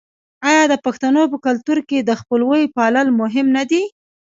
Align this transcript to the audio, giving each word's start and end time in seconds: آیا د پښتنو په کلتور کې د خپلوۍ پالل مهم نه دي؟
آیا 0.49 0.63
د 0.71 0.73
پښتنو 0.85 1.21
په 1.31 1.37
کلتور 1.45 1.77
کې 1.89 1.97
د 2.01 2.11
خپلوۍ 2.21 2.63
پالل 2.77 3.07
مهم 3.21 3.47
نه 3.57 3.63
دي؟ 3.69 3.83